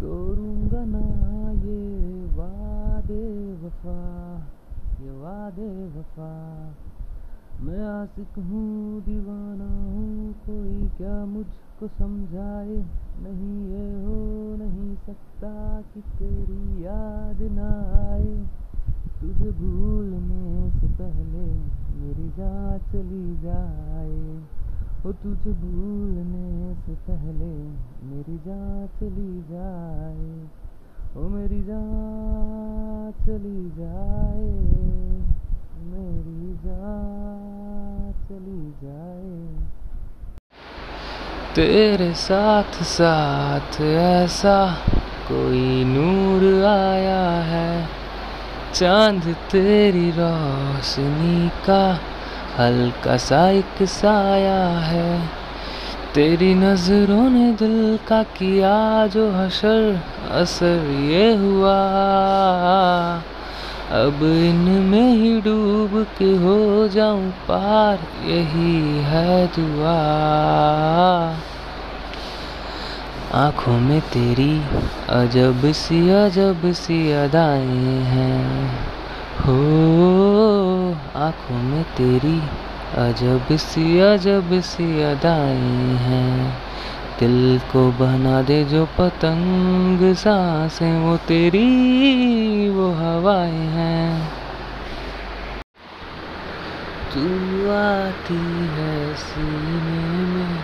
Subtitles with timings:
[0.00, 4.36] तोड़ूँगा ना ये वादे वफा,
[5.00, 6.32] ये वादे वफा।
[7.60, 12.84] मैं आशिक हूँ, दीवाना हूँ, कोई क्या मुझको समझाए?
[13.22, 17.70] नहीं ये हो नहीं सकता कि तेरी याद ना
[18.12, 18.46] आए।
[19.20, 21.46] तुझे भूलने से पहले
[22.00, 24.42] मेरी जान चली जाए।
[25.06, 27.48] ओ तुझे भूलने से पहले
[28.10, 30.28] मेरी जान चली जाए।
[31.16, 34.46] ओ मेरी जान चली जाए,
[35.90, 39.34] मेरी जान चली जाए।
[41.54, 44.56] तेरे साथ साथ ऐसा
[45.28, 47.70] कोई नूर आया है,
[48.74, 51.84] चाँद तेरी रोशनी का
[52.58, 55.28] हल्का सा एक साया है।
[56.14, 60.00] तेरी नज़रों ने दिल का किया जो हशर,
[60.30, 61.78] असर ये हुआ।
[63.90, 69.98] अब इनमें ही डूब के हो जाऊँ पार, यही है दुआ।
[73.40, 74.62] आँखों में तेरी
[75.08, 78.78] अजब सी अजब सी अदाएँ हैं।
[79.40, 80.63] हो
[81.16, 82.38] आँखों में तेरी
[82.98, 86.58] अजब सी अजब सी अदाएँ हैं।
[87.20, 94.28] दिल को बना दे जो पतंग, साँसें, वो तेरी वो हवाएँ हैं।
[97.14, 97.26] तू
[97.70, 100.56] आती है सीने में,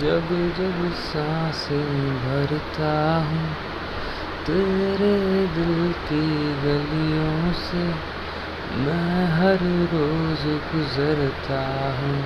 [0.00, 3.54] जब जब साँसें भरता हूँ।
[4.46, 8.15] तेरे दिल की गलियों से
[8.76, 9.58] मैं हर
[9.94, 11.60] रोज गुजरता
[12.00, 12.24] हूँ।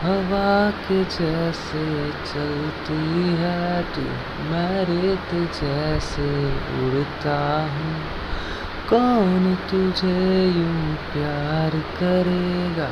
[0.00, 4.02] हवा के जैसे चलती है तू
[4.50, 6.48] मैं रेत जैसे
[6.82, 7.94] उड़ता हूँ।
[8.88, 12.90] कौन तुझे यूँ प्यार करेगा,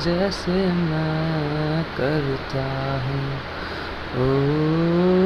[0.00, 2.68] जैसे मैं करता
[3.06, 3.38] हूँ?
[4.16, 5.19] ओ